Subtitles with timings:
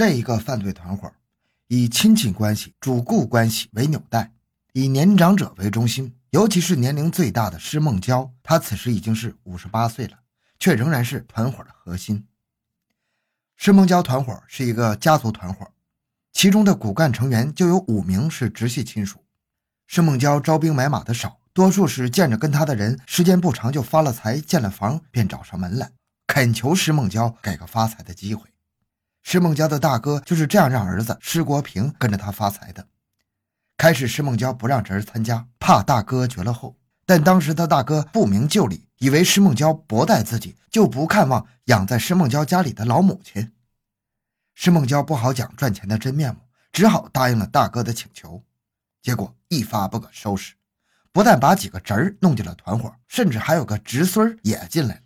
[0.00, 1.12] 这一个犯罪团伙
[1.66, 4.32] 以亲戚关系、主顾关系为纽带，
[4.72, 10.20] 以年长者为中心，尤其是年龄最大的施梦娇，她此时已经是五十八岁了，
[10.58, 12.26] 却仍然是团伙的核心。
[13.58, 15.70] 施梦娇团伙是一个家族团伙，
[16.32, 19.22] 其中的骨干成员就有五名是直系亲属。
[19.86, 25.92] 施梦娇招兵买马的少，多数是见着跟他的人时间不长就发了财，建了房，便找上门来，
[26.26, 28.48] 恳求施梦娇给个发财的机会。
[29.22, 32.86] 施梦娇的大哥就是这样让儿子施国平跟着他发财的。
[33.76, 38.86] 开始施梦娇不让侄儿参加，怕大哥绝了后，但当时他大哥不明就里。
[38.98, 43.50] 以为施梦娇薄待自己，就不看望养在施梦娇家里的老母亲。
[44.54, 48.44] 施梦娇不好讲赚钱的真面目，只好答应了大哥的请求。
[49.00, 50.52] 结果一发不可收拾，
[51.12, 55.04] 不但把几个侄儿弄进了团伙，甚至还有个侄孙也进来了。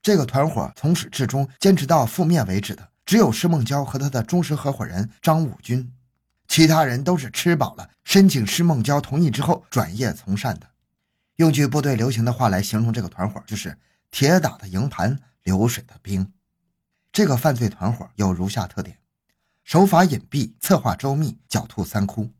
[0.00, 5.92] 这个团伙从始至终坚持到覆灭为止的，只有施梦娇和他的忠实合伙人张武军，
[6.48, 10.66] 其他人都是吃饱了，申请施梦娇同意之后转业从善的。
[11.36, 13.76] 用句部队流行的话来形容这个团伙，就是
[14.10, 16.32] “铁打的营盘，流水的兵”。
[17.12, 18.98] 这个犯罪团伙有如下特点：
[19.64, 22.30] 手法隐蔽，策划周密，狡兔三窟。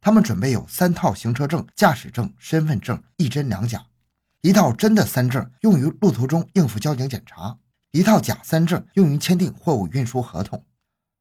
[0.00, 3.84] 他们准备有三套行车证、驾驶证、身份证，一真两假。
[4.42, 7.58] 一套真的三证用于路途中应付交警检查，
[7.92, 10.64] 一套假三证用于签订货物运输合同，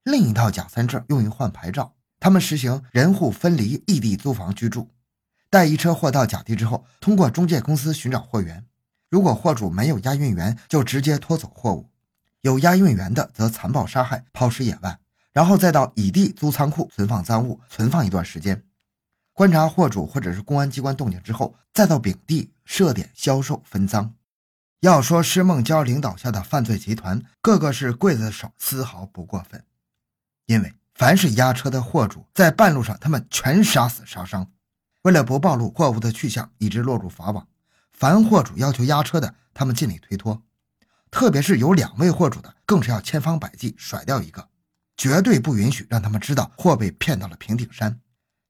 [0.04, 1.96] 另一套假三证用于换牌照。
[2.20, 4.90] 他们实行人户分离，异地租房居住。
[5.50, 8.66] 待一车货到甲地之后，通过中介公司寻找货源。
[9.10, 11.90] 如果货主没有押运员，就直接拖走货物；
[12.42, 15.00] 有押运员的，则残暴杀害、抛尸野外，
[15.32, 18.64] 然后再到乙地租仓库存放赃物，存放一段时间。
[19.32, 24.14] 观察货主或者是公安机关动静之后，再到丙地设点销售分赃。
[24.82, 29.64] 要说施梦娇领导下的犯罪集团，个个是刽子手，丝毫不过分。
[30.46, 34.52] 因为凡是押车的货主，在半路上他们全杀死杀伤。
[35.02, 37.48] 为了不暴露货物的去向，以致落入法网，
[37.92, 40.42] 凡货主要求押车的，他们尽力推脱；
[41.10, 44.50] 特别是有两位货主的，更是要千方百计甩掉一个，
[44.98, 48.00] 绝对不允许让他们知道货被骗到了平顶山。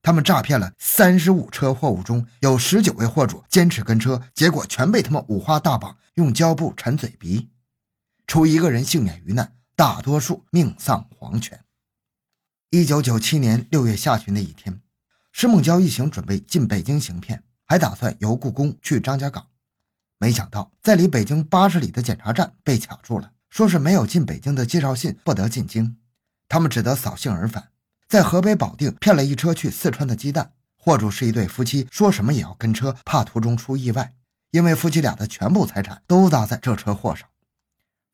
[0.05, 7.49] 他们诈骗了三十五车货物，中有十九位货主坚持跟车，结果全被他们五花大绑，用胶布缠嘴鼻，
[8.27, 11.65] 除一个人幸免于难，大多数命丧黄泉。
[12.69, 14.79] 一九九七年六月下旬的一天。
[15.31, 19.47] 施梦娇一行准备进北京行骗，还打算由故宫去张家港，
[20.19, 25.97] 没想到在离北京八十里的检查站被卡住了，说是没有进北京的介绍信，不得进京。
[26.47, 27.69] 他们只得扫兴而返，
[28.15, 30.53] 在河北保定骗了一车去四川的鸡蛋。
[30.77, 34.13] 货主是一对夫妻，说什么也要跟车，怕途中出意外，
[34.51, 37.27] 因为夫妻俩的全部财产都搭在这车货上。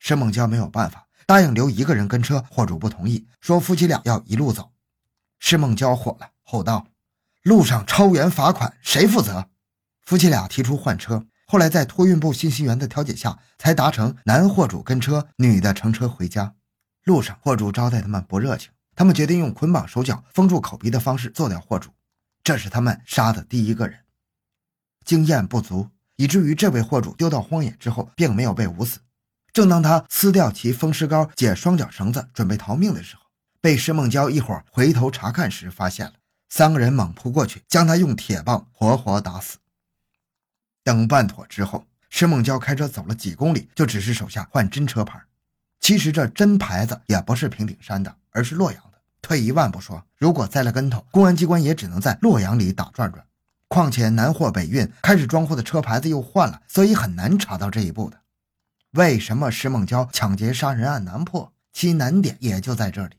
[0.00, 4.72] 施梦娇没有办法，答应留一个人跟车，货主不同意，说夫妻俩要一路走。
[5.38, 6.88] 施梦娇火了，吼道。
[7.44, 9.50] 路上超员罚款，谁负责？
[10.04, 16.56] 夫妻俩提出换车，后来在托运部信息员的调解下，才达成男货主跟车，女的乘车回家。
[17.04, 21.90] 路上货主招待他们不热情，他们决定用捆绑手脚、封住口鼻的方式做掉货主。
[22.44, 24.00] 这是他们杀的第一个人。
[25.04, 29.00] 经验不足，以至于这位货主丢到荒野之后，并没有被捂死。
[29.52, 33.22] 正当他撕掉其风湿膏、解双脚绳子，准备逃命的时候，
[33.60, 36.12] 被施梦娇一伙回头查看时发现了。
[36.48, 39.58] 三个人猛扑过去，将他用铁棒活活打死。
[40.84, 45.22] 等办妥之后，施梦娇开车走了几公里，就指示手下换真车牌。
[45.80, 48.98] 其实这真牌子也不是平顶山的，而是洛阳的。
[49.20, 53.24] 退一万步说，如果栽了跟头，公安机关也只能在洛阳里打转转。
[53.68, 58.20] 况且南货北运，开始装货的车牌子又换了，所以很难查到这一步的。
[58.92, 61.52] 为什么施梦娇抢劫杀人案难破？
[61.72, 63.16] 其难点也就在这里。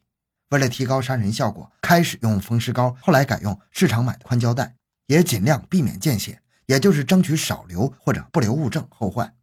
[0.50, 4.76] 为了提高杀人效果，开始用风湿膏，后来改用市场买的宽胶带，
[5.08, 9.34] 也尽量避免见血，也就是争取少留或者不留物证后患。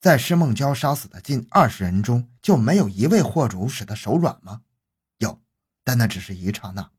[0.00, 4.62] 在施梦娇杀死的近二十人中，就没有一位货主使得手软吗？
[5.84, 6.90] 但那只是一刹那。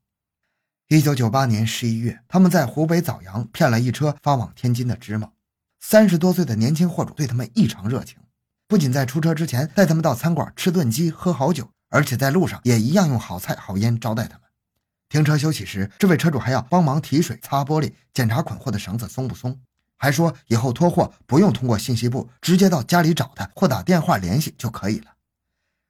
[0.88, 5.30] 一九九八年十一月，他们在湖北枣阳骗了一车发往天津的芝麻，
[5.80, 8.18] 三十多岁的年轻货主对他们异常热情，
[8.68, 11.70] 不仅在出车之前带他们到餐馆吃顿鸡、喝好酒。
[11.90, 14.40] 而且在路上也一样用好菜好烟招待他们。
[15.08, 19.60] 停车休息时，这位车主还要帮忙提水、擦玻璃、检查捆货的绳子松不松，
[19.96, 25.12] 还说以后拖货不用通过信息部，直接到家里找他或打电话联系就可以了。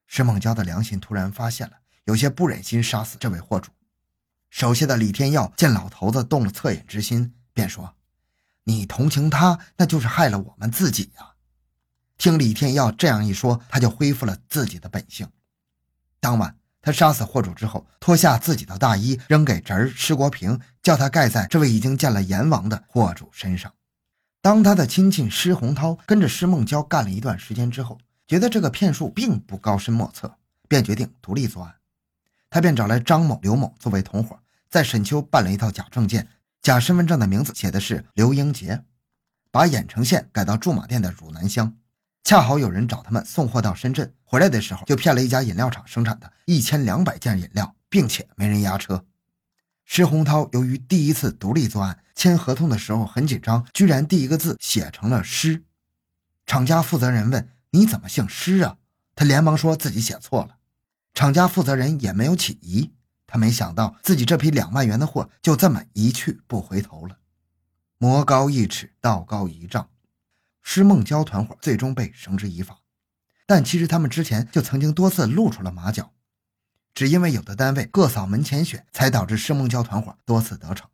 [0.07, 3.71] 石梦娇的良心突然发现了，有些不忍心杀死这位货主。
[4.51, 7.95] 手下的李天耀见老头子动了恻隐之心，便说
[8.65, 11.33] ：“你同情他，那就是害了我们自己呀。”
[12.17, 15.29] 听李天耀这样一说，他就恢复了自己的本性。
[16.21, 23.75] 当晚，他杀死货主之后，脱下自己的大衣扔给侄儿施国平，叫他盖在这位已经见了阎王的货主身上。
[24.41, 27.99] 当他的亲戚施洪涛跟着施梦娇干了一段时间之后，
[28.29, 31.75] 觉得这个骗术并不高深莫测，便决定独立作案。
[32.55, 34.39] 他便找来张某、刘某作为同伙，
[34.71, 36.29] 在沈丘办了一套假证件，
[36.63, 38.85] 假身份证的名字写的是刘英杰，
[39.51, 41.77] 把郾城县改到驻马店的汝南乡。
[42.23, 49.05] 恰好有人找他们送货到深圳，回来的时候就骗了一家饮料厂生产的一千两百件饮料，并且没人押车。
[49.85, 55.65] 施洪涛由于第一次独立作案，签合同的时候很紧张，居然第一个字写成了“施”。
[56.47, 58.77] 厂家负责人问：“你怎么姓施啊？”
[59.17, 60.59] 他连忙说自己写错了。
[61.15, 62.93] 厂家负责人也没有起疑，
[63.27, 67.19] 他没想到自己这批两万元的货就这么一去不回头了。
[67.99, 69.89] 魔高一尺，道高一丈，
[70.61, 72.81] 施梦娇团伙最终被绳之以法。
[73.47, 76.13] 但其实他们之前就曾经多次露出了马脚。
[76.95, 80.89] 只因为有的单位各扫门前雪，才导致施梦娇团伙多次得逞。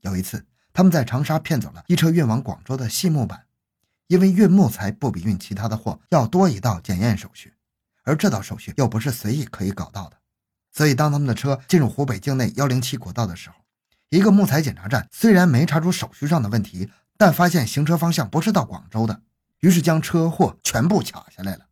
[0.00, 3.46] 有一次，他们在长沙骗走了一车运往广州的细木板，
[4.06, 7.54] 因为运木材不比运其他的货要多一道检验手续，
[8.06, 10.16] 而这道手续又不是随意可以搞到的，
[10.72, 13.56] 所以当他们的车进入湖北境内幺零七国道的时候，
[14.08, 16.88] 一个木材检查站虽然没查出手续上的问题，
[17.18, 19.20] 但发现行车方向不是到广州的，
[19.60, 21.66] 于是将车货全部卡下来了。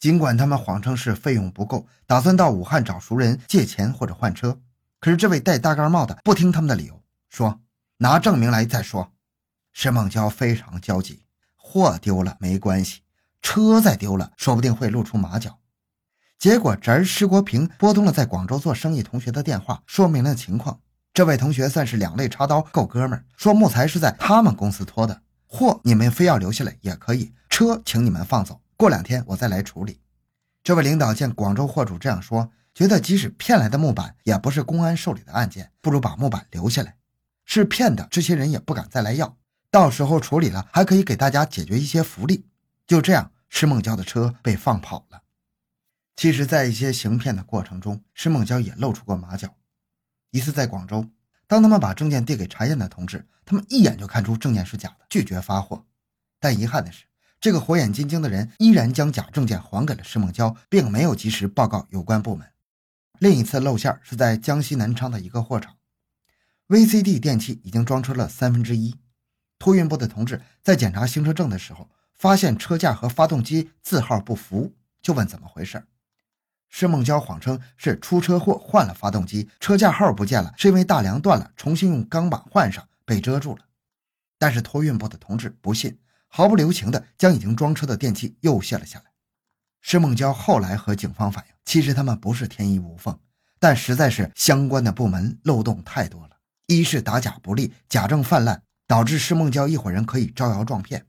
[0.00, 4.60] 尽管他们谎称是费用不够，打算到武汉找熟人借钱或者换车，
[4.98, 7.60] 可是这位戴大盖帽的不听他们的理由，说
[7.98, 9.12] 拿证明来再说。
[9.72, 11.22] 沈梦娇非常焦急，
[11.54, 13.02] 货丢了没关系，
[13.42, 15.58] 车再丢了，说不定会露出马脚。
[16.38, 20.80] 结果侄儿施国平拨通了在广州做生意同学的电话，说明了情况。
[21.12, 28.60] 这位同学算是两肋插刀，够哥们儿，说木材是在他们公司拖的，货你们非要留下来也可以，车请你们放走。
[28.76, 30.00] 过两天我再来处理。
[30.62, 36.96] 这位领导见广州货主这样说，觉得即使骗来的木板也不是公安受理的案件，不如把木板留下来。
[37.44, 39.36] 是骗的，这些人也不敢再来要。
[39.70, 42.46] 到时候处理了，还可以给大家解决一些福利。
[42.90, 45.22] 就这样，施梦娇的车被放跑了。
[46.16, 49.54] 其实，在一些行骗的过程中，施梦娇也露出过马脚。
[50.32, 51.08] 一次在广州，
[51.46, 55.86] 当他们把证件递给查验的同志，他们一眼就看出证件是假的，拒绝发货。
[56.40, 57.04] 但遗憾的是。
[57.40, 62.50] 这个火眼金睛的人依然将假证件还给了施梦娇，并没有及时报告有关部门。
[63.20, 65.76] 另一次露馅是在江西南昌的一个货场
[66.66, 68.98] ，VCD 电器已经装车了三分之一。
[69.60, 71.88] 托运部的同志在检查行车证的时候，
[72.20, 75.82] 发现车架和发动机字号不符，就问怎么回事。
[76.68, 83.62] 施梦娇谎称是出车祸换了发动机，车架号不见了，是因为大梁断了，重新用钢板换上，被遮住了。
[84.38, 85.98] 但是托运部的同志不信。
[86.28, 89.06] 毫不留情地将已经装车的电器又卸了下来。
[89.80, 93.18] 施梦娇后来和警方反映，其实他们不是天衣无缝，
[93.58, 96.36] 但实在是相关的部门漏洞太多了。
[96.66, 101.00] 一是打假不力，假证泛滥，导致施梦娇一伙人可以招摇撞骗；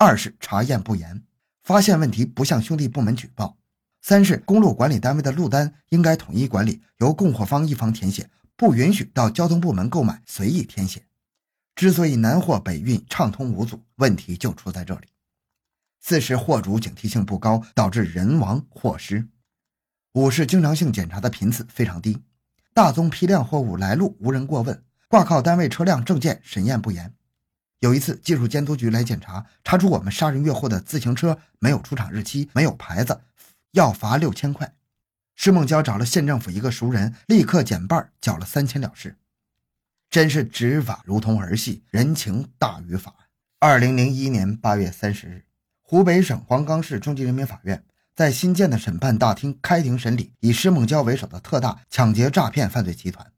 [0.00, 1.24] 二是查验不严，
[1.64, 3.56] 发现问题不向兄弟部门举报；
[4.00, 11.04] 三是公路管理单位的路单应该统一管理，由供货方一方填写，不允许到交通部门购买随意填写。
[11.74, 15.08] 之所以南货北运畅通无阻，问题就出在这里。
[16.00, 19.26] 四是货主警惕性不高，导致人亡货失。
[20.12, 22.22] 五是经常性检查的频次非常低，
[22.72, 27.12] 大宗批量货物来路无人过问，挂靠单位车辆证件审验不严。
[27.80, 33.20] 有一次技术监督局来检查，查出我们杀人越货的自行车没有出厂日期，没有牌子，
[33.72, 34.74] 要罚六千块。
[35.36, 39.16] 施梦娇找了县政府一个熟人，立刻减半，缴了三千了事。
[40.10, 43.14] 真是执法如同儿戏，人情大于法。
[43.60, 45.44] 二零零一年八月三十日，
[45.82, 47.84] 湖北省黄冈市中级人民法院
[48.16, 53.30] 在新建的审判大厅开庭审理以施梦娇为首的特大抢劫诈骗犯罪集团。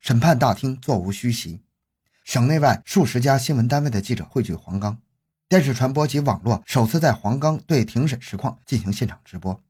[0.00, 1.60] 审判大厅座无虚席，
[2.24, 4.98] 省内外数十家新闻单位的记者汇聚黄冈，
[5.46, 9.62] 电视传播及网络首次在黄冈对庭审实况进行现场直播。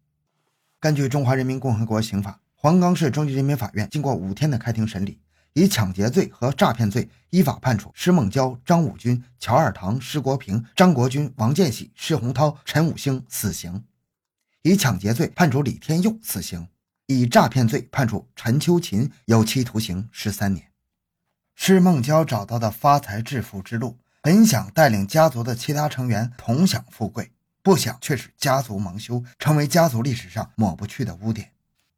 [0.79, 5.21] 根据《中华人民共和国刑法》，黄冈市中级人民法院经过五天的开庭审理。
[5.57, 13.83] 以抢劫罪和诈骗罪依法判处施梦娇、张武军、乔二堂、施国平、张国军、王建喜、施洪涛、陈武兴死刑；
[14.63, 16.67] 以抢劫罪判处李天佑死刑；
[17.07, 20.74] 以诈骗罪判处陈秋琴有期徒刑十三年。
[21.55, 27.33] 是孟郊找到的发财致富之路，本想带领家族的其他成员同享富贵，
[27.63, 31.53] 不想却使家族蒙羞，成为家族历史上抹不去的污点。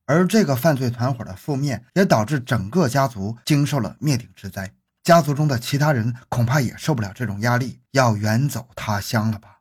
[0.05, 4.73] 而这个犯罪团伙的覆灭，也导致整个家族经受了灭顶之灾。
[5.03, 9.61] 家族中的其他人恐怕也受不了这种压力，要远走他乡了吧？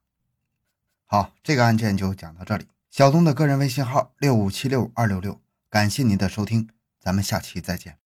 [1.08, 2.68] 好，这个案件就讲到这里。
[2.92, 8.05] 小东的个人微信号六五七六二六六，感谢您的收听，咱们下期再见。